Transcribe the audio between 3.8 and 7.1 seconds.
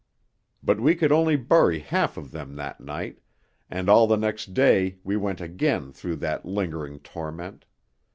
all the next day we went again through that lingering